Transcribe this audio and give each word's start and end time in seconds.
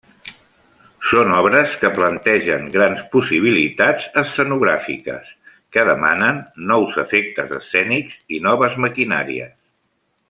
Són 1.09 1.33
obres 1.39 1.75
que 1.81 1.91
plantegen 1.97 2.65
grans 2.75 3.03
possibilitats 3.15 4.07
escenogràfiques, 4.23 5.29
que 5.77 5.85
demanen 5.91 6.41
nous 6.73 6.99
efectes 7.05 7.55
escènics 7.61 8.21
i 8.39 8.41
noves 8.49 8.81
maquinàries. 8.89 9.55